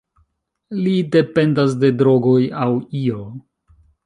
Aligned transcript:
Li 0.85 0.93
dependas 1.15 1.75
de 1.85 1.93
drogoj 2.01 2.39
aŭ 2.67 2.71
io. 3.03 3.23